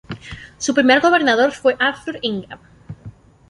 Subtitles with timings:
[0.57, 2.59] Su primer gobernador fue Arthur Ingram.